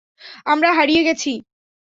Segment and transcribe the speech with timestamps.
[0.45, 1.31] আমরা হারিয়ে গেছি!